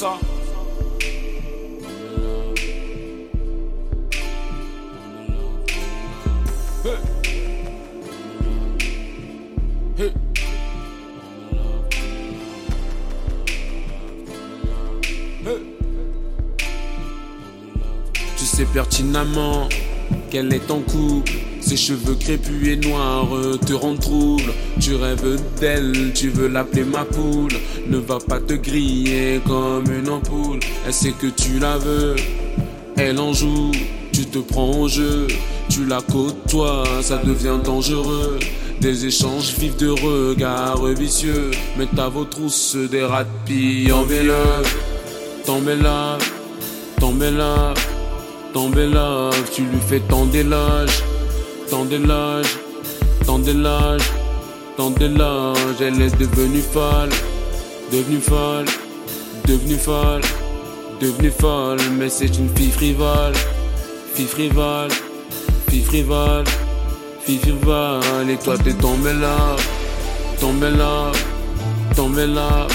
Tu 0.00 0.06
sais 18.46 18.64
pertinemment 18.72 19.68
quel 20.30 20.54
est 20.54 20.60
ton 20.60 20.80
couple. 20.80 21.49
Ses 21.70 21.76
cheveux 21.76 22.16
crépus 22.16 22.66
et 22.66 22.76
noirs 22.76 23.28
te 23.64 23.72
rendent 23.74 24.00
trouble. 24.00 24.52
Tu 24.80 24.96
rêves 24.96 25.40
d'elle, 25.60 26.10
tu 26.12 26.28
veux 26.28 26.48
l'appeler 26.48 26.82
ma 26.82 27.04
poule. 27.04 27.52
Ne 27.86 27.98
va 27.98 28.18
pas 28.18 28.40
te 28.40 28.54
griller 28.54 29.40
comme 29.46 29.84
une 29.84 30.08
ampoule. 30.08 30.58
Elle 30.84 30.92
sait 30.92 31.12
que 31.12 31.28
tu 31.28 31.60
la 31.60 31.78
veux, 31.78 32.16
elle 32.96 33.20
en 33.20 33.32
joue. 33.32 33.70
Tu 34.12 34.24
te 34.24 34.38
prends 34.40 34.80
au 34.80 34.88
jeu, 34.88 35.28
tu 35.68 35.84
la 35.84 36.00
côtoies, 36.00 36.82
ça 37.02 37.18
devient 37.18 37.60
dangereux. 37.62 38.40
Des 38.80 39.06
échanges 39.06 39.54
vifs 39.56 39.76
de 39.76 39.90
regards 39.90 40.84
vicieux. 40.86 41.52
Mais 41.78 41.86
ta 41.86 42.08
vos 42.08 42.24
trousses 42.24 42.74
des 42.74 43.04
rats 43.04 43.22
de 43.22 43.92
enveloppe. 43.92 44.66
Tombez 45.46 45.76
là, 45.76 46.18
tombez 46.98 47.30
là, 47.30 47.74
tombez 48.52 48.88
là. 48.88 49.30
Tu 49.52 49.62
lui 49.62 49.78
fais 49.88 50.00
tant 50.00 50.26
d'éloges, 50.26 51.04
tant 51.70 51.84
d'éloges, 51.84 52.58
tant 53.24 53.38
d'éloges, 53.38 54.10
tant 54.76 54.90
d'éloges. 54.90 55.80
Elle 55.80 56.02
est 56.02 56.18
devenue 56.18 56.60
folle, 56.60 57.10
devenue 57.92 58.20
folle, 58.20 58.66
devenue 59.46 59.78
folle, 59.78 60.22
devenue 61.00 61.30
folle. 61.30 61.78
Mais 61.98 62.08
c'est 62.08 62.38
une 62.38 62.48
fille 62.56 62.70
frivole, 62.70 63.34
fille 64.14 64.26
frivole, 64.26 64.90
fille 65.68 65.84
frivole, 65.84 66.44
fille 67.22 67.38
frivole. 67.38 68.28
Et 68.28 68.36
toi 68.36 68.56
t'es 68.58 68.74
tombé 68.74 69.12
là, 69.12 69.56
tombé 70.40 70.70
là, 70.70 71.12
tombé 71.94 72.26
là. 72.26 72.66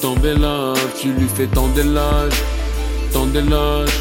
Tombé 0.00 0.32
là, 0.32 0.72
tu 0.98 1.12
lui 1.12 1.28
fais 1.28 1.46
tant 1.46 1.68
d'éloges, 1.68 2.40
tant 3.12 3.26
d'éloges, 3.26 4.00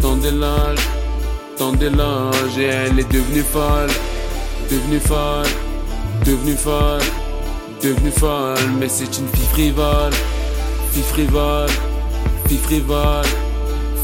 tant 0.00 0.14
d'éloges, 0.14 0.78
tant 1.56 1.72
d'éloges, 1.72 2.58
et 2.58 2.64
elle 2.64 2.98
est 2.98 3.12
devenue 3.12 3.42
folle, 3.42 3.90
devenue 4.70 5.00
folle, 5.00 5.46
devenue 6.24 6.56
folle, 6.56 7.02
devenue 7.82 8.10
folle, 8.10 8.58
mais 8.78 8.88
c'est 8.88 9.18
une 9.18 9.28
fille 9.28 9.48
frivole, 9.52 10.12
fille 10.92 11.02
frivole, 11.02 11.68
fille 12.48 12.58
frivole, 12.58 13.24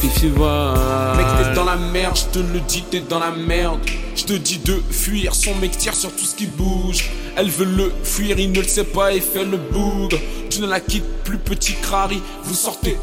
fille 0.01 0.11
frivole. 0.11 1.17
Mec, 1.17 1.27
t'es 1.39 1.55
dans 1.55 1.65
la 1.65 1.77
merde, 1.77 2.17
je 2.17 2.39
te 2.39 2.39
le 2.39 2.61
dis, 2.61 2.83
t'es 2.91 3.01
dans 3.01 3.19
la 3.19 3.31
merde. 3.31 3.81
Je 4.17 4.25
te 4.25 4.33
dis 4.35 4.59
de 4.59 4.83
fuir, 4.91 5.35
son 5.35 5.55
mec 5.57 5.77
tire 5.77 5.95
sur 5.95 6.11
tout 6.15 6.25
ce 6.25 6.35
qui 6.35 6.47
bouge. 6.47 7.11
Elle 7.37 7.49
veut 7.49 7.65
le 7.65 7.93
fuir, 8.05 8.39
il 8.39 8.53
ne 8.53 8.61
le 8.61 8.67
sait 8.67 8.85
pas 8.85 9.13
et 9.13 9.21
fait 9.21 9.45
le 9.45 9.57
bougre. 9.57 10.19
Tu 10.51 10.61
ne 10.61 10.67
la 10.67 10.81
quittes 10.81 11.23
plus, 11.25 11.39
petit 11.39 11.75
crari, 11.81 12.21
vous 12.45 12.55
sortez. 12.55 12.97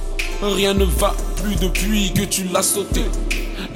Rien 0.43 0.73
ne 0.73 0.85
va 0.85 1.15
plus 1.41 1.55
depuis 1.55 2.13
que 2.13 2.21
tu 2.23 2.43
l'as 2.53 2.61
sauté. 2.61 3.01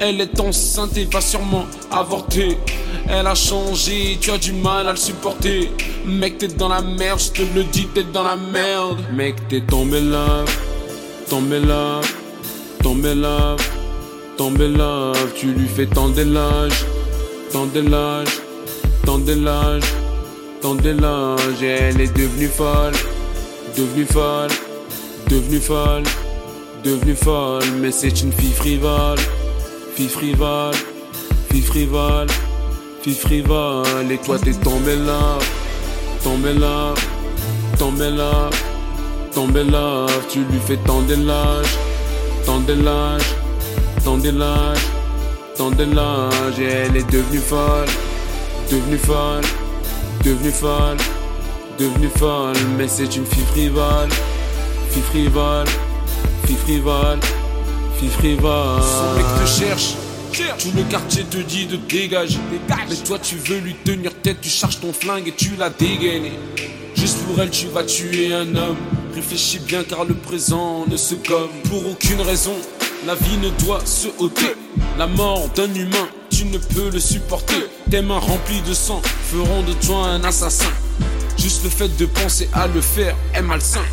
Elle 0.00 0.20
est 0.20 0.40
enceinte 0.40 0.96
et 0.96 1.04
va 1.04 1.20
sûrement 1.20 1.66
avorter. 1.90 2.58
Elle 3.08 3.26
a 3.26 3.34
changé, 3.34 4.18
tu 4.20 4.30
as 4.30 4.38
du 4.38 4.52
mal 4.52 4.88
à 4.88 4.92
le 4.92 4.96
supporter. 4.96 5.70
Mec, 6.06 6.38
t'es 6.38 6.48
dans 6.48 6.68
la 6.68 6.82
merde, 6.82 7.20
je 7.20 7.30
te 7.30 7.42
le 7.54 7.64
dis, 7.64 7.86
t'es 7.94 8.04
dans 8.04 8.22
la 8.22 8.36
merde. 8.36 8.98
Mec, 9.12 9.36
t'es 9.48 9.60
tombé 9.60 10.00
là, 10.00 10.44
tombé 11.28 11.60
là, 11.60 12.00
tombé 12.82 13.14
là, 13.14 13.56
tombé 14.36 14.68
là. 14.68 15.12
Tu 15.36 15.46
lui 15.52 15.68
fais 15.68 15.86
tant 15.86 16.08
d'éloges, 16.08 16.84
tant 17.52 17.66
d'éloges, 17.66 18.40
tant 19.04 19.18
d'éloges, 19.18 19.82
tant 20.60 20.74
d'éloges. 20.74 21.62
Et 21.62 21.66
elle 21.66 22.00
est 22.00 22.16
devenue 22.16 22.48
folle, 22.48 22.94
devenue 23.76 24.06
folle, 24.06 24.50
devenue 25.28 25.60
folle, 25.60 26.04
devenue 26.84 27.16
folle. 27.16 27.64
Mais 27.80 27.92
c'est 27.92 28.22
une 28.22 28.32
fille 28.32 28.52
frivole, 28.52 29.18
fille 29.94 30.08
frivole, 30.08 30.74
fille 31.50 31.62
frivole, 31.62 32.26
fille 33.02 33.14
frivole. 33.14 34.10
Et 34.10 34.18
toi 34.18 34.38
t'es 34.38 34.52
tombé 34.52 34.96
là, 34.96 35.38
tombé 36.22 36.52
là, 36.52 36.94
tombé 37.78 38.10
là, 38.10 38.50
tombé 39.34 39.64
là. 39.64 40.06
Tu 40.30 40.40
lui 40.40 40.58
fais 40.66 40.78
tant 40.78 41.02
d'éloges, 41.02 41.76
tant 42.46 42.60
d'éloges, 42.60 43.34
tant 44.04 44.16
d'éloges, 44.16 44.86
tant 45.56 45.70
d'éloges. 45.70 46.58
Et 46.58 46.64
elle 46.64 46.96
est 46.96 47.10
devenue 47.10 47.40
folle, 47.40 47.88
devenue 48.70 48.98
folle, 48.98 49.44
devenue 50.24 50.52
folle, 50.52 50.96
devenue 51.78 52.10
folle. 52.16 52.56
Mais 52.78 52.88
c'est 52.88 53.16
une 53.16 53.26
fille 53.26 53.44
frivole, 53.52 54.08
fille 54.90 55.02
frivole, 55.02 55.66
fille 56.46 56.56
frivole, 56.56 57.18
fille 58.02 58.10
frivole. 58.10 58.82
Son 58.82 59.14
mec 59.16 59.26
te 59.40 59.48
cherche. 59.48 59.94
Tout 60.58 60.72
le 60.74 60.82
quartier 60.84 61.24
te 61.24 61.38
dit 61.38 61.66
de 61.66 61.76
dégager. 61.76 62.38
Mais 62.88 62.96
toi 62.96 63.18
tu 63.18 63.36
veux 63.36 63.58
lui 63.58 63.74
tenir 63.84 64.12
tête, 64.22 64.40
tu 64.40 64.48
charges 64.48 64.80
ton 64.80 64.92
flingue 64.92 65.28
et 65.28 65.32
tu 65.32 65.56
la 65.58 65.70
dégaines. 65.70 66.32
Juste 66.94 67.18
pour 67.24 67.40
elle, 67.40 67.50
tu 67.50 67.66
vas 67.66 67.84
tuer 67.84 68.32
un 68.32 68.54
homme. 68.56 68.76
Réfléchis 69.14 69.58
bien 69.58 69.84
car 69.84 70.04
le 70.04 70.14
présent 70.14 70.86
ne 70.88 70.96
se 70.96 71.14
gomme 71.14 71.50
pour 71.68 71.86
aucune 71.90 72.20
raison. 72.20 72.54
La 73.06 73.14
vie 73.14 73.36
ne 73.38 73.50
doit 73.64 73.84
se 73.84 74.08
ôter. 74.18 74.54
La 74.98 75.06
mort 75.06 75.48
d'un 75.54 75.72
humain, 75.74 76.08
tu 76.30 76.44
ne 76.46 76.58
peux 76.58 76.90
le 76.90 77.00
supporter. 77.00 77.68
Tes 77.90 78.00
mains 78.00 78.20
remplies 78.20 78.62
de 78.62 78.72
sang 78.72 79.02
feront 79.30 79.62
de 79.62 79.72
toi 79.74 80.06
un 80.06 80.24
assassin. 80.24 80.70
Juste 81.36 81.64
le 81.64 81.70
fait 81.70 81.94
de 81.96 82.06
penser 82.06 82.48
à 82.54 82.66
le 82.68 82.80
faire 82.80 83.16
est 83.34 83.42
malsain. 83.42 83.84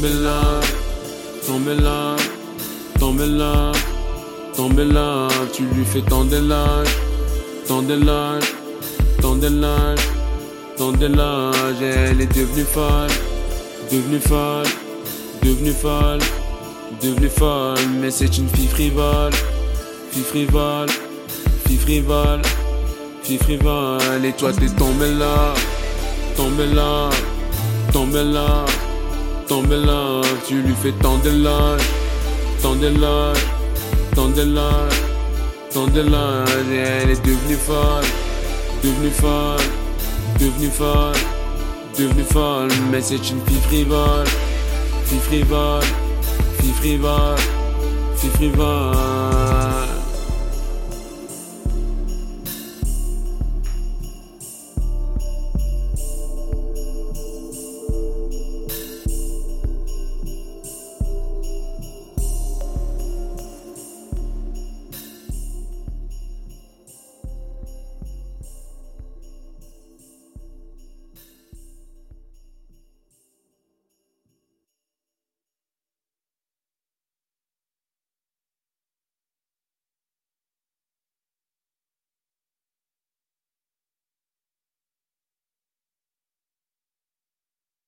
Tombez 0.00 0.14
là, 0.14 0.60
tombez 1.46 1.74
là, 1.74 2.16
tombez 2.98 3.26
là, 3.26 3.70
tombez 4.56 4.84
là, 4.86 5.28
tu 5.52 5.64
lui 5.64 5.84
fais 5.84 6.00
tant 6.00 6.24
d'éloges, 6.24 6.96
tant 7.68 7.82
d'éloges, 7.82 8.50
tant 9.20 9.34
d'éloges, 9.34 10.00
tant 10.78 10.92
d'éloges, 10.92 11.82
et 11.82 11.84
elle 11.84 12.20
est 12.22 12.34
devenue 12.34 12.64
folle, 12.64 13.10
devenue 13.92 14.20
folle, 14.20 14.68
devenue 15.42 15.72
folle, 15.72 16.20
devenue 17.02 17.28
folle, 17.28 17.76
mais 18.00 18.10
c'est 18.10 18.38
une 18.38 18.48
fille 18.48 18.68
frivole, 18.68 19.34
fille 20.12 20.22
frivole, 20.22 20.88
fille 21.66 21.76
frivole, 21.76 22.40
fille 23.22 23.36
frivole, 23.36 24.24
et 24.24 24.32
toi 24.32 24.50
t'es 24.54 24.70
tombé 24.70 25.12
là, 25.12 25.52
tombé 26.38 26.68
là, 26.68 27.10
tombé 27.92 28.24
là. 28.24 28.64
Tombé 29.50 29.78
là, 29.78 30.20
tu 30.46 30.62
lui 30.62 30.76
fais 30.76 30.92
tant 30.92 31.18
d'éloges, 31.18 31.82
tant 32.62 32.76
d'éloges, 32.76 33.44
tant 34.14 34.28
d'éloges, 34.28 35.02
tant 35.74 35.88
et 35.88 36.76
elle 36.76 37.10
est 37.10 37.26
devenue 37.26 37.56
folle, 37.56 38.04
devenue 38.84 39.10
folle, 39.10 39.66
devenue 40.38 40.70
folle, 40.70 41.16
devenue 41.98 42.22
folle, 42.30 42.68
mais 42.92 43.00
c'est 43.00 43.16
une 43.16 43.40
fille 43.44 43.60
frivole, 43.66 44.28
fille 45.06 45.18
frivole, 45.18 45.82
fille 46.60 46.72
frivole, 46.74 47.38
fille 48.18 48.30
frivole. 48.30 49.49